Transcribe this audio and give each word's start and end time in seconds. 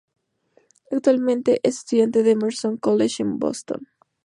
Actualmente 0.89 1.59
es 1.61 1.77
estudiante 1.77 2.23
del 2.23 2.31
Emerson 2.39 2.75
College 2.77 3.21
en 3.21 3.37
Boston. 3.37 3.87